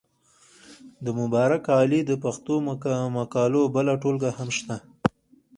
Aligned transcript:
د 1.05 1.07
مبارک 1.19 1.63
علي 1.79 2.01
د 2.05 2.11
پښتو 2.23 2.53
مقالو 3.19 3.61
بله 3.75 3.93
ټولګه 4.01 4.29
هم 4.37 4.49
شته. 4.57 4.77